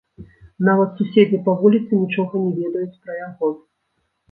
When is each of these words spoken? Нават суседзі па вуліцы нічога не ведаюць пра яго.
Нават 0.69 0.89
суседзі 1.01 1.39
па 1.49 1.55
вуліцы 1.61 2.01
нічога 2.01 2.33
не 2.47 2.51
ведаюць 2.65 2.99
пра 3.03 3.21
яго. 3.21 3.55